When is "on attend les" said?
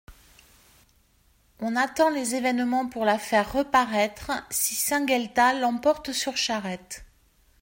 1.59-2.33